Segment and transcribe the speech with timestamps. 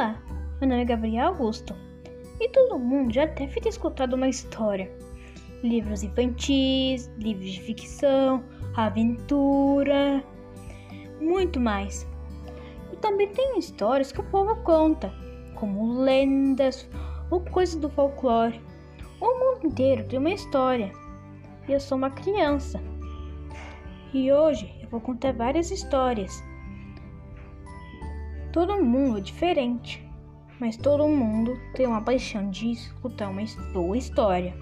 [0.00, 0.18] Olá,
[0.58, 1.76] meu nome é Gabriel Augusto
[2.40, 4.90] e todo mundo já deve ter escutado uma história.
[5.62, 8.42] Livros infantis, livros de ficção,
[8.74, 10.24] aventura,
[11.20, 12.08] muito mais.
[12.90, 15.12] E também tem histórias que o povo conta,
[15.54, 16.88] como lendas
[17.30, 18.58] ou coisas do folclore.
[19.20, 20.90] O mundo inteiro tem uma história.
[21.68, 22.80] E eu sou uma criança.
[24.14, 26.42] E hoje eu vou contar várias histórias.
[28.52, 30.04] Todo mundo é diferente,
[30.58, 33.42] mas todo mundo tem uma paixão de escutar uma
[33.72, 34.54] boa história.